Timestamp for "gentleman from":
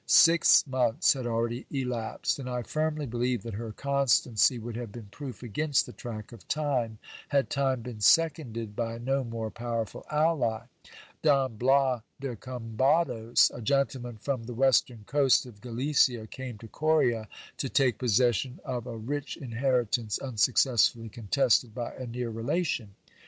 13.61-14.45